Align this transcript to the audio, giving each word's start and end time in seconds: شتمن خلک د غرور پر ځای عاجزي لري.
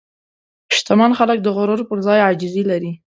شتمن 0.77 1.11
خلک 1.19 1.37
د 1.43 1.47
غرور 1.55 1.79
پر 1.89 1.97
ځای 2.07 2.19
عاجزي 2.27 2.63
لري. 2.71 2.91